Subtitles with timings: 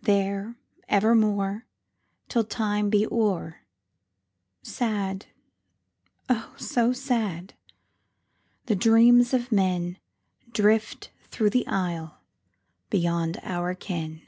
[0.00, 0.56] There
[0.88, 1.66] evermore,
[2.30, 3.60] Till Time be o'er,
[4.62, 5.26] Sad,
[6.30, 7.52] oh, so sad!
[8.64, 12.22] the Dreams of menDrift through the Isle
[12.88, 14.22] beyond our ken.